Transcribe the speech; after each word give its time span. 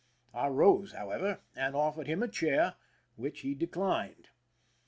I 0.33 0.47
rose, 0.47 0.93
however, 0.93 1.41
and 1.55 1.75
offered 1.75 2.07
him 2.07 2.23
a 2.23 2.27
chair, 2.27 2.73
which 3.17 3.41
he 3.41 3.53
declined. 3.53 4.29